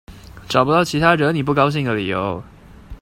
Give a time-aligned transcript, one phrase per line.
[0.49, 2.41] 找不到其他惹你不高興的理由